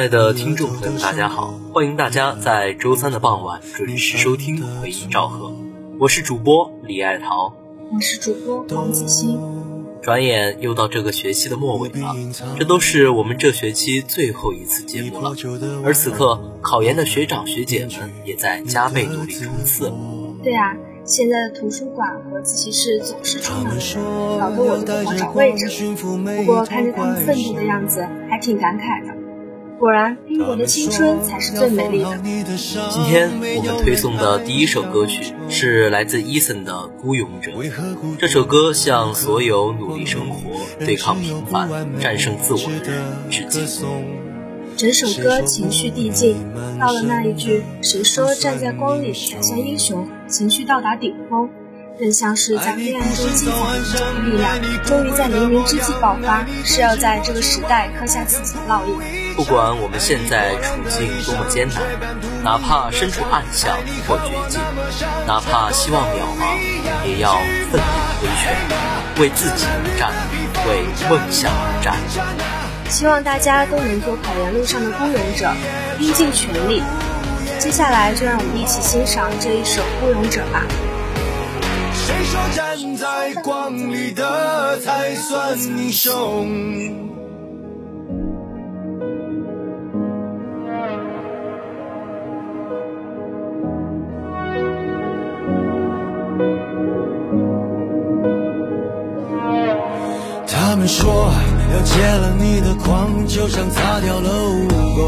[0.00, 1.60] 亲爱的听众朋友们，大家好！
[1.74, 5.48] 欢迎大家在周三的傍晚准时收听《回忆赵贺》，
[5.98, 7.52] 我是主播李爱桃，
[7.92, 9.38] 我是主播王子欣。
[10.00, 12.16] 转眼又到这个学期的末尾了，
[12.58, 15.36] 这都是我们这学期最后一次节目了。
[15.84, 19.92] 而此刻，考研的学长学姐们也在加倍努力冲刺。
[20.42, 25.68] 对啊，现在的图书馆和自习室总是充满了人，搞得我都不好找位置。
[25.94, 29.19] 不过看着他们奋斗的样子，还挺感慨的。
[29.80, 32.14] 果然，拼搏的青春才是最美丽的。
[32.90, 37.50] 今天我们推送的第一首歌曲是来自 Eason 的《孤勇者》。
[38.18, 40.50] 这首歌向所有努力生活、
[40.84, 43.64] 对抗平凡、战胜自我的人致敬。
[44.76, 46.36] 整首歌情绪递进，
[46.78, 51.48] 到了那一句“谁说站在光里才像英雄”，情绪到达顶峰。
[51.98, 59.29] 更像是在黑暗中积攒已久的力量，终于在黎明之际爆发，是要在这个时代刻下自己的烙印。
[59.40, 61.80] 不管我们现在处境多么艰难，
[62.44, 63.74] 哪怕身处暗巷
[64.06, 64.60] 或绝境，
[65.26, 67.32] 哪怕希望渺茫，也要
[67.72, 67.84] 奋力
[68.20, 68.54] 挥拳，
[69.18, 70.12] 为自己而战，
[70.68, 71.96] 为梦想而战。
[72.90, 75.50] 希望大家都能做考研路上的孤勇者，
[75.96, 76.82] 拼尽全力。
[77.58, 80.66] 接下来就让我们一起欣赏这一首《孤勇者》吧。
[81.94, 87.19] 谁说站在光里的才算英雄？
[100.80, 101.30] 他们说，
[101.74, 104.98] 要戒了你的狂，就像擦掉了污垢。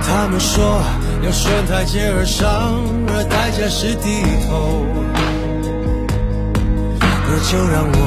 [0.00, 0.80] 他们说。
[1.22, 2.46] 要顺台阶而上，
[3.08, 4.84] 而代价是低头。
[7.00, 7.98] 那就让我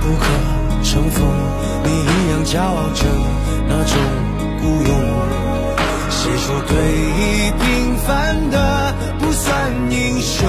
[0.00, 0.24] 不可
[0.82, 1.20] 乘风，
[1.84, 3.04] 你一样骄傲着
[3.68, 3.94] 那种
[4.62, 4.90] 孤勇。
[6.08, 6.74] 谁说对
[7.20, 7.62] 弈平
[7.98, 8.56] 凡的
[9.18, 10.48] 不算英雄？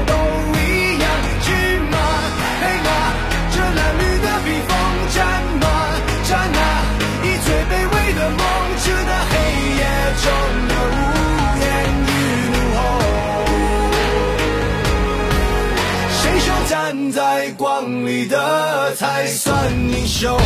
[16.91, 20.37] 站在光里的才算英雄？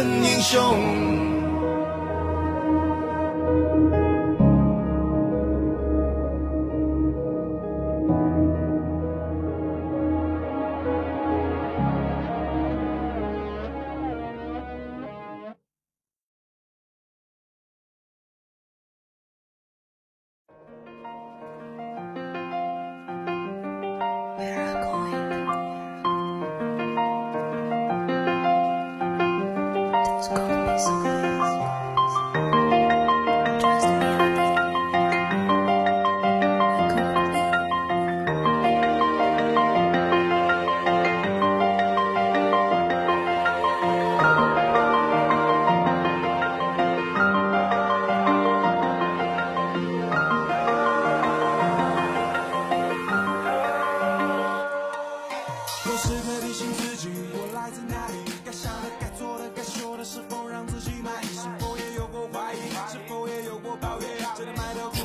[0.00, 1.51] 英雄。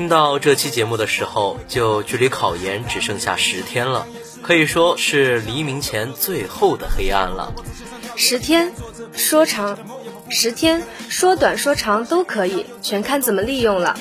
[0.07, 4.07] 听到这期节目的时候，就距离考研只剩下十天了，
[4.41, 7.53] 可以说是黎明前最后的黑暗了。
[8.15, 8.71] 十天，
[9.11, 9.77] 说长，
[10.29, 13.99] 十天说短说长都可以，全看怎么利用了。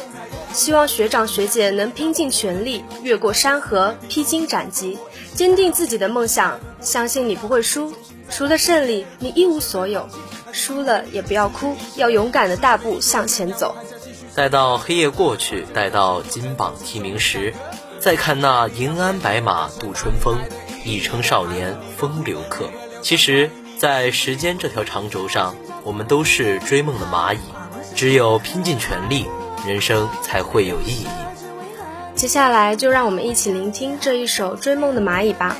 [0.52, 4.96] 希望学长学姐能拼尽全力，越过山河，披荆斩棘，
[5.34, 6.60] 坚定自己的梦想。
[6.80, 7.92] 相信你不会输，
[8.30, 10.02] 除了胜利，你一无所有；
[10.52, 13.74] 输了也不要哭，要勇敢的大步向前走。
[14.36, 17.54] 待到黑夜过去，待到金榜题名时，
[17.98, 20.36] 再看那银鞍白马度春风，
[20.84, 22.68] 一称少年风流客。
[23.00, 27.38] 其实，在时间这条长轴上，我们都是追梦的蚂蚁，
[27.94, 29.26] 只有拼尽全力，
[29.66, 31.06] 人生才会有意义。
[32.14, 35.56] 接下来，就让我们一起聆听这一首《追梦的蚂蚁》吧。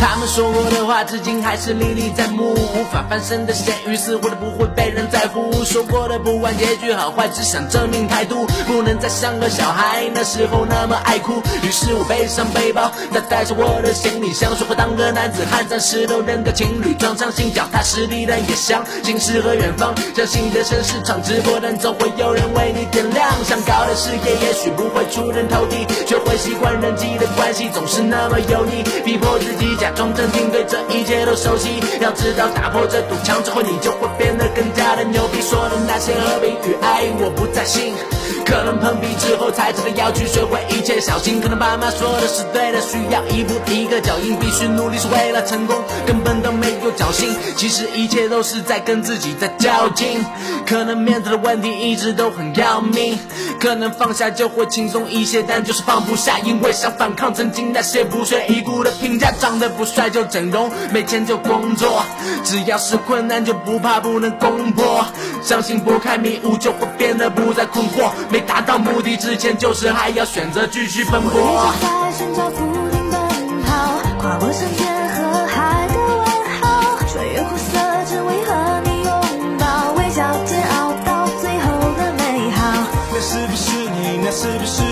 [0.00, 2.52] 他们说过的话，至今还是历历在目。
[2.52, 5.64] 无法翻身的咸鱼，似乎都不会被人在乎。
[5.64, 8.46] 说过的不管结局好坏，只想证明态度。
[8.66, 11.42] 不能再像个小孩，那时候那么爱哭。
[11.62, 19.94] 于是我背上背包，再带上我的行李箱，说过当个男子汉，暂时都扔个情侣装上心，脚踏实地的也想心诗和远方。
[20.16, 23.28] 相信人生是场直播，但总会有人为你点亮。
[23.44, 31.82] 想搞的事业也许不会出人头地，学会习惯人际的关系总是那么油腻，逼迫自己假装镇定，对这一切都熟悉。
[32.00, 35.42] 要知道打破这堵墙之后，你就会变得更加的牛逼。
[35.42, 37.92] 说的那些和平与爱，我不再信。
[38.46, 41.40] 可能碰壁之后才知道要去学会一切小心。
[41.40, 45.76] 可能爸妈说的是对的，需要一步一个脚印，必须努力是为了成功，
[46.06, 47.34] 根本都没有侥幸。
[47.56, 50.24] 其实一切都是在跟自己在较劲。
[50.66, 53.18] 可能面对的问题一直都很要命，
[53.58, 59.32] 可能放下就会轻松一些，但就是放不下，因为想反抗曾经那些不屑一顾的评价。
[59.40, 62.02] 长得不帅就整容，没钱就工作，
[62.44, 65.06] 只要是困难就不怕不能攻破。
[65.42, 68.10] 相信拨开迷雾就会变得不再困惑。
[68.30, 71.32] 没达到目的之前，就是还要选择继续奔波。
[71.32, 72.58] 我一直在寻找注
[72.90, 73.18] 定奔
[73.64, 73.72] 跑，
[74.20, 76.26] 跨过山间和海的问
[76.60, 79.10] 号，穿越苦涩，只为和你拥
[79.58, 81.66] 抱，微笑煎熬到最后
[81.96, 82.60] 的美好。
[83.12, 84.20] 那是不是你？
[84.22, 84.82] 那是不是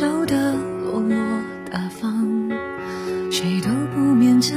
[0.00, 1.14] 笑得落落
[1.70, 2.50] 大方，
[3.30, 4.56] 谁都不勉强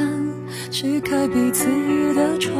[0.71, 1.67] 去开彼此
[2.13, 2.53] 的窗。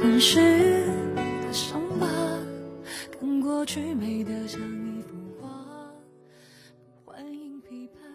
[0.00, 2.08] 粉饰的伤疤，
[3.20, 5.08] 跟过去美得像一幅
[5.38, 5.48] 画，
[7.04, 8.10] 不欢迎批判。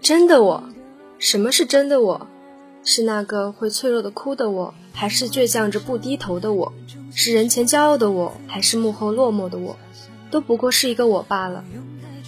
[0.00, 0.62] 真的我，
[1.18, 2.28] 什么是真的我？
[2.84, 6.72] 是那个会脆弱的哭的我，还是倔强着不低头的我？
[7.12, 9.76] 是人前骄傲的我，还是幕后落寞的我？
[10.32, 11.62] 都不过是一个我罢了。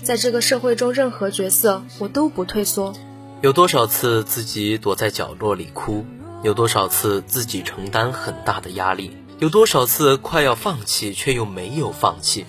[0.03, 2.95] 在这个社会中，任何角色我都不退缩。
[3.41, 6.05] 有多少次自己躲在角落里哭？
[6.43, 9.11] 有多少次自己承担很大的压力？
[9.41, 12.45] 有多少次快要放弃却又没有放弃？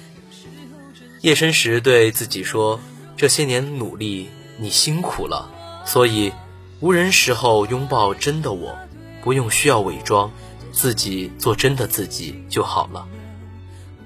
[1.22, 2.80] 夜深时对自己说
[3.16, 5.50] ：“这些年努力，你辛苦了。”
[5.86, 6.34] 所以，
[6.82, 8.78] 无人时候拥抱真的我，
[9.24, 10.32] 不用需要伪装，
[10.74, 13.08] 自己做真的自己就好了。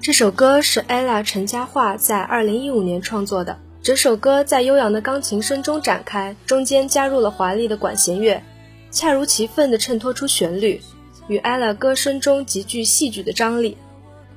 [0.02, 3.58] 这首歌是 ella 陈嘉桦在2015年创作的。
[3.82, 8.42] 整首歌在悠扬的钢琴声中展开，中间加入了华丽的管弦乐，
[8.90, 10.80] 恰如其分地衬托出旋律，
[11.28, 13.76] 与 ella 歌声中极具戏剧的张力。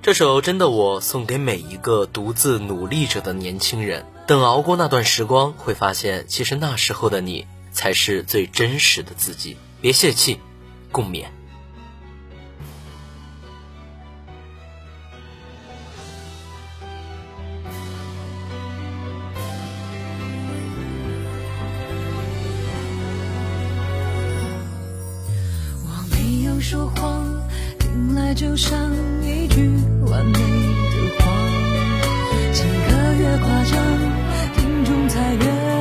[0.01, 4.05] 这首《真的我》送给每一个独自努力着的年轻人。
[4.27, 9.55] 等熬过那段时光，会发现其实那时候的你才是最真实的自己。
[9.79, 10.39] 别泄气，
[10.91, 11.27] 共勉。
[26.73, 27.23] 说谎，
[27.77, 29.69] 听来就像一句
[30.09, 31.23] 完美的谎。
[32.51, 33.77] 情歌越夸张，
[34.55, 35.72] 听众才越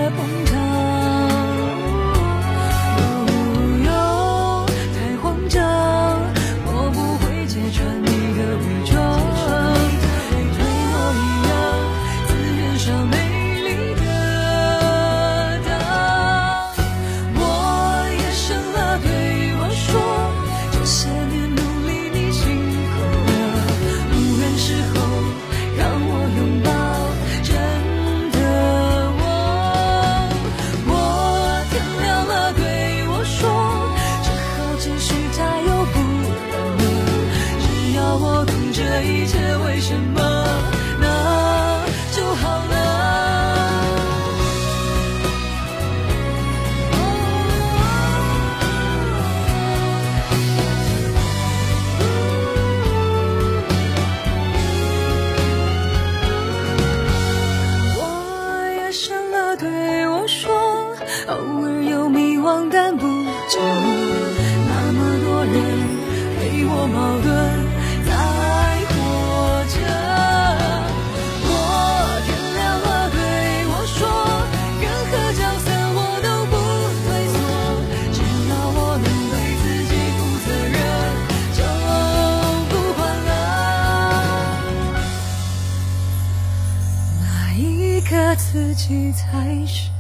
[88.88, 89.90] 己才是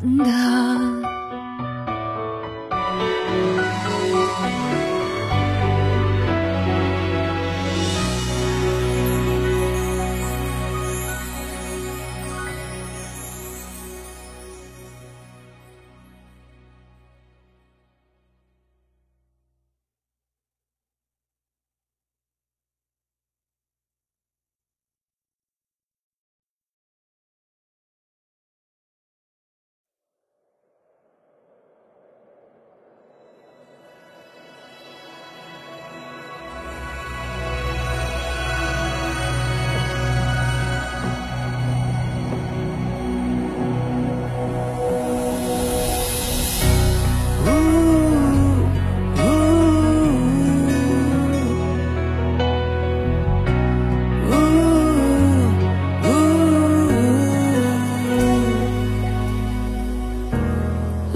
[0.00, 0.99] 真的。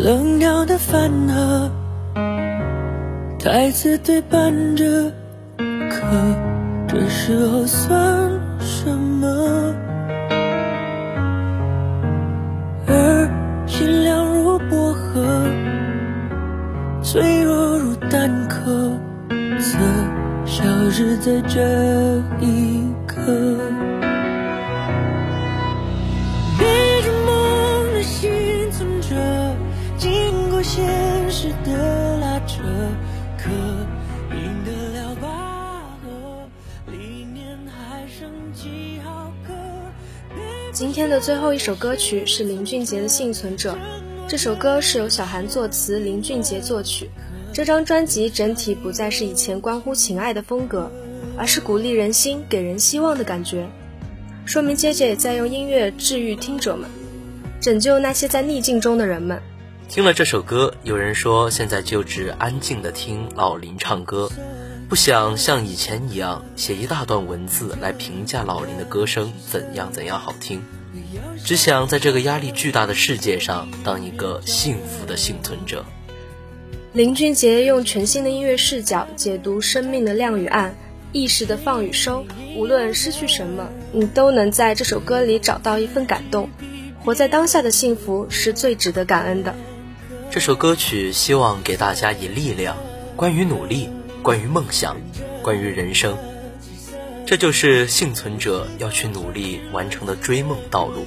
[0.04, 1.70] 冷掉的饭盒，
[3.38, 5.10] 台词对半着，
[5.56, 6.02] 可
[6.86, 7.98] 这时候算
[8.60, 9.26] 什么？
[12.86, 15.24] 而心凉如薄荷，
[17.02, 18.92] 脆弱如蛋壳，
[19.58, 19.78] 则
[20.44, 21.62] 消失在这
[22.42, 23.73] 一刻。
[41.04, 43.74] 天的最后一首歌曲是林俊杰的《幸存者》，
[44.26, 47.10] 这首歌是由小韩作词，林俊杰作曲。
[47.52, 50.90] 这张专辑整体不再是以前关乎情爱的风格，
[51.36, 53.68] 而是鼓励人心、给人希望的感觉。
[54.46, 56.88] 说明 JJ 在用音乐治愈听者们，
[57.60, 59.42] 拯救那些在逆境中的人们。
[59.90, 64.30] 听了这首歌，有人说现在就只安静的听老林唱歌，
[64.88, 70.62] 不想像以前一样写一大段文字来评价老林的歌声怎样怎样好听，
[71.44, 75.84] 只想在这个压力巨大的世界上当一个幸福的幸存者。
[76.92, 80.74] 林俊杰用全新的音乐视角解读生命的亮与暗，
[81.12, 82.24] 意识的放与收。
[82.56, 86.48] 无论失去什么，你都能在这首歌里找到一份感动。
[87.04, 89.54] 活在当下的幸福是最值得感恩的。
[90.30, 92.76] 这首歌曲希望给大家以力量，
[93.16, 93.88] 关于努力，
[94.22, 94.96] 关于梦想，
[95.42, 96.16] 关于人生。
[97.26, 101.06] 这就是幸存者要去努力完成的追梦道路。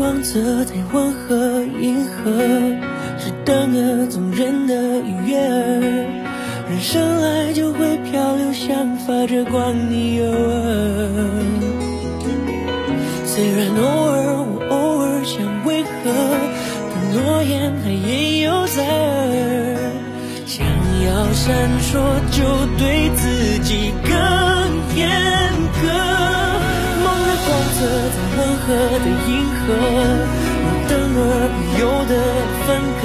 [0.00, 2.32] 光泽太温和，银河
[3.18, 5.82] 是等儿纵人的愉悦儿，
[6.70, 11.20] 人生来就会漂流，像发着光的诱饵。
[13.26, 15.88] 虽然偶尔我偶尔想为何，
[16.88, 19.76] 但诺言还言犹在耳。
[20.46, 20.64] 想
[21.04, 22.00] 要闪烁，
[22.32, 22.40] 就
[22.78, 24.08] 对自己更
[24.96, 25.04] 严
[25.82, 25.92] 格。
[27.42, 27.80] 光泽
[28.60, 28.66] 和
[29.00, 29.60] 的银河，
[30.62, 31.20] 我等而
[31.56, 32.12] 不由的
[32.66, 32.68] 分
[33.00, 33.04] 割。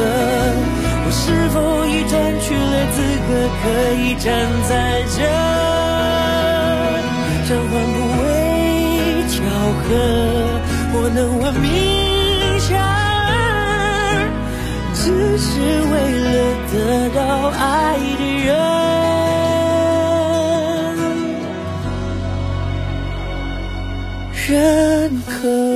[1.07, 2.97] 我是否已赚取了资
[3.27, 3.29] 格，
[3.61, 3.63] 可
[4.01, 4.25] 以站
[4.67, 4.71] 在
[5.15, 5.17] 这？
[7.47, 8.23] 这换不为
[9.29, 9.35] 巧
[9.83, 9.87] 合，
[10.93, 11.65] 我能闻名
[12.59, 12.67] 遐
[14.13, 15.45] 迩，只是
[15.91, 15.93] 为
[16.23, 16.27] 了
[16.71, 16.73] 得
[17.15, 17.19] 到
[17.59, 17.63] 爱
[18.17, 18.94] 的人。
[25.35, 25.74] 可。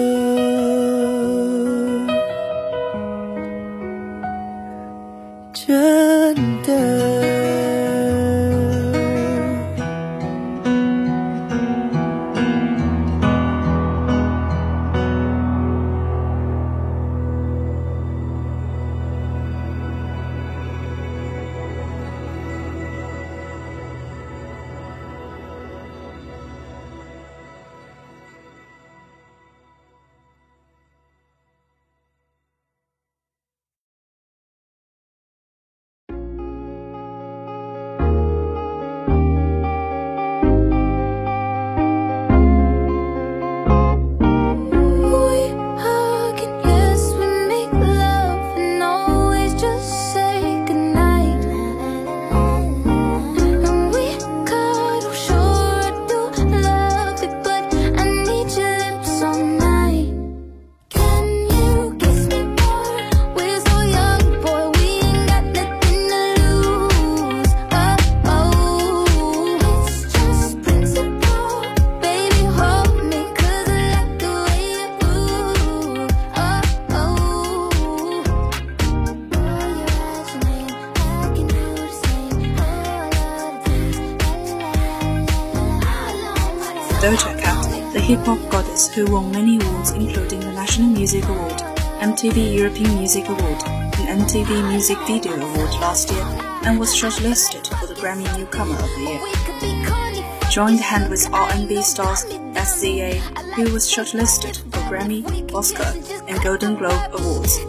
[88.10, 91.60] Hip hop goddess who won many awards including the National Music Award,
[92.02, 93.62] MTV European Music Award,
[94.00, 96.24] and MTV Music Video Award last year,
[96.66, 100.50] and was shortlisted for the Grammy Newcomer of the Year.
[100.50, 103.20] Joined hand with R&B stars SZA,
[103.54, 105.22] who was shortlisted for Grammy,
[105.54, 105.94] Oscar,
[106.28, 107.60] and Golden Globe Awards.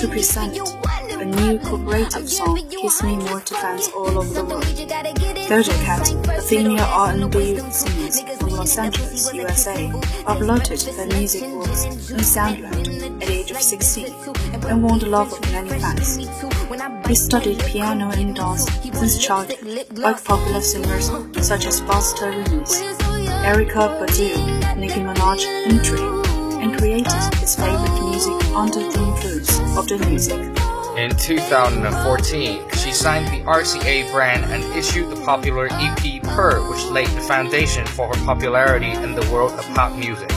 [0.00, 0.56] To present
[1.20, 4.64] a new cooperative song, Kiss Me More to fans all over the world.
[4.64, 9.90] Doja Cat, a female R&B singer from Los Angeles, USA,
[10.26, 14.06] uploaded her music works on SoundCloud at the age of 16
[14.68, 16.16] and won the love of many fans.
[17.06, 21.10] He studied piano and dance since childhood, like popular singers
[21.46, 22.80] such as Busta Rhymes,
[23.44, 29.86] Erica Badu, Nicki Minaj, and Drake, and created his favorite music under the influence of
[29.88, 30.53] the music.
[30.96, 37.08] In 2014, she signed the RCA brand and issued the popular EP Purr, which laid
[37.08, 40.30] the foundation for her popularity in the world of pop music.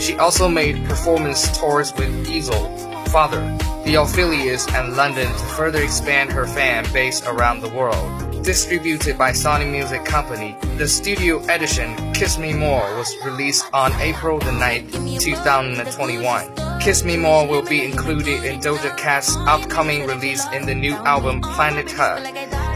[0.00, 2.74] She also made performance tours with Easel,
[3.08, 3.42] Father,
[3.84, 8.42] The Ophelias, and London to further expand her fan base around the world.
[8.42, 14.38] Distributed by Sony Music Company, the studio edition Kiss Me More was released on April
[14.38, 16.71] the 9th, 2021.
[16.82, 21.40] Kiss Me More will be included in Doja Cat's upcoming release in the new album
[21.40, 22.18] Planet Her.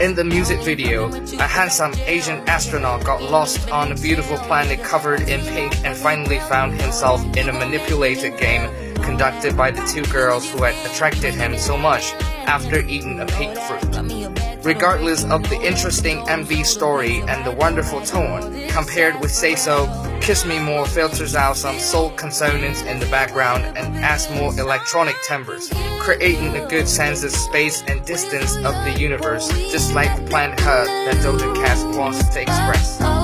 [0.01, 5.27] In the music video, a handsome Asian astronaut got lost on a beautiful planet covered
[5.27, 8.71] in pink and finally found himself in a manipulated game
[9.03, 12.13] conducted by the two girls who had attracted him so much
[12.47, 14.63] after eating a pink fruit.
[14.63, 19.85] Regardless of the interesting MV story and the wonderful tone, compared with Say So,
[20.21, 25.15] Kiss Me More filters out some soul consonants in the background and adds more electronic
[25.27, 30.29] timbres, creating a good sense of space and distance of the universe, just like the
[30.29, 33.16] planet Her that Doja Cat wants to express.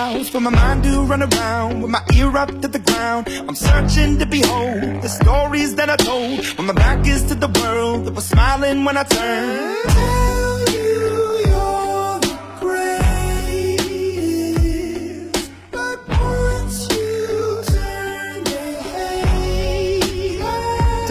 [0.00, 3.28] Silence for my mind to run around with my ear up to the ground.
[3.48, 7.50] I'm searching to behold the stories that I told when my back is to the
[7.60, 10.20] world that was smiling when I turned.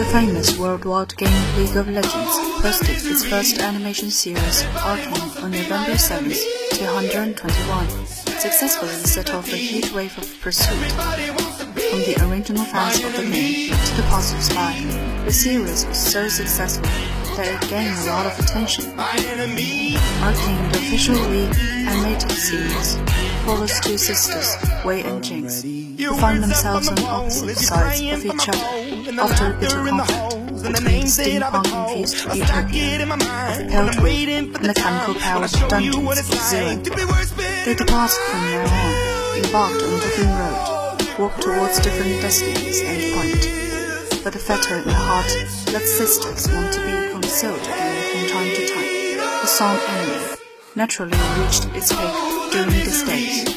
[0.00, 5.96] The famous worldwide game League of Legends posted its first animation series, Arcane, on November
[5.96, 6.32] 7,
[6.72, 10.90] 221, successfully set off a huge wave of pursuit.
[10.92, 16.88] From the original fans of the game to the passers-by, the series was so successful
[17.36, 18.98] that it gained a lot of attention.
[18.98, 21.54] Arcane, the official League
[21.86, 22.96] animated series,
[23.44, 29.20] follows two sisters, Wei and Jinx, who find themselves on opposite sides of each other
[29.20, 33.20] after a bitter conflict between steampunk-infused utopia of
[33.68, 37.49] pale with mechanical-powered dungeons of Zero.
[37.64, 43.14] They depart from now on, embarked on a different road, walk towards different destinies and
[43.14, 44.24] point.
[44.24, 45.26] But the fetter in the heart
[45.70, 49.40] let sisters want to be consoled again from time to time.
[49.42, 50.36] The song Enemy
[50.74, 53.54] naturally reached its peak during this days.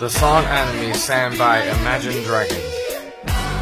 [0.00, 2.64] The song Enemy sang by Imagine Dragons,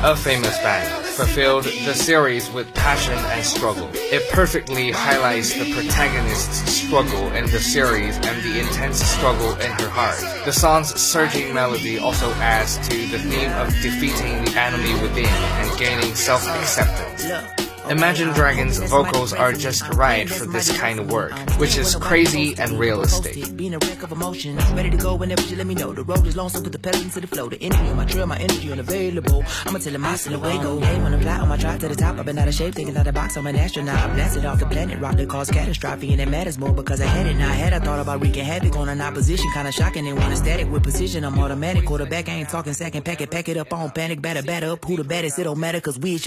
[0.04, 3.90] a famous band, fulfilled the series with passion and struggle.
[3.92, 9.88] It perfectly highlights the protagonist's struggle in the series and the intense struggle in her
[9.90, 10.18] heart.
[10.46, 15.78] The song's surging melody also adds to the theme of defeating the enemy within and
[15.78, 17.69] gaining self-acceptance.
[17.90, 22.78] Imagine Dragons' vocals are just right for this kind of work, which is crazy and
[22.78, 23.56] realistic.
[23.56, 25.92] Being a wreck of emotions, ready to go whenever you let me know.
[25.92, 27.48] The road is long, so put the pedal into the flow.
[27.48, 29.42] The energy on my trail, my energy unavailable.
[29.66, 30.78] I'ma tell I go.
[30.78, 32.16] Game on the fly on my drive to the top.
[32.16, 33.36] I've been out of shape, out the box.
[33.36, 33.98] I'm an astronaut.
[33.98, 37.06] I blasted off the planet, rock that caused catastrophe, and it matters more because I
[37.06, 37.34] had it.
[37.34, 40.06] Now I had I thought about wreaking havoc on an opposition, kinda shocking.
[40.06, 41.86] And when static with precision, I'm automatic.
[41.86, 44.84] Quarterback, I ain't talking second pack it up on panic, batter, batter up.
[44.84, 45.40] Who the baddest?
[45.40, 46.18] It don't matter, cause we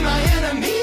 [0.00, 0.77] my enemy.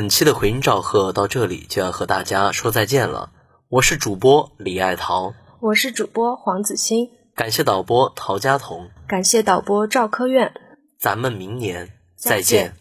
[0.00, 3.34] 本期的回音赵贺到这里就要和大家说再见了，
[3.68, 10.54] 我是主播李爱桃，我是主播黄子欣，感谢导播陶佳彤，感谢导播赵科院，
[10.98, 12.74] 咱们明年再见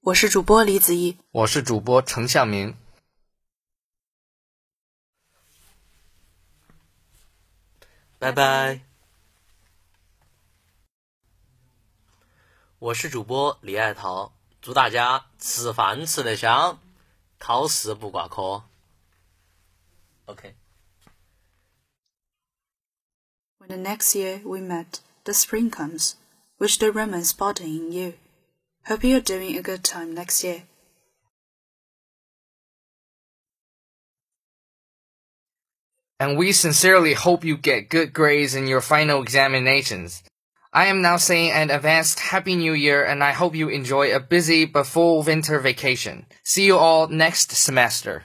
[0.00, 2.74] 我是主播李子毅，我是主播程向明。
[8.18, 8.89] 拜拜。
[12.79, 16.79] 我是主播李爱桃，祝大家吃饭吃得香，
[17.37, 18.63] 考试不挂科。
[20.25, 20.55] OK。
[23.59, 26.13] When the next year we met, the spring comes,
[26.57, 28.13] which the Roman spotted in you.
[28.85, 30.63] Hope you're doing a good time next year.
[36.19, 40.23] and we sincerely hope you get good grades in your final examinations.
[40.72, 44.20] I am now saying an advanced Happy New Year and I hope you enjoy a
[44.20, 46.26] busy but full winter vacation.
[46.44, 48.22] See you all next semester.